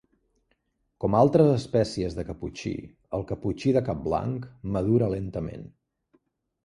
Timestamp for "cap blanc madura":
3.91-5.11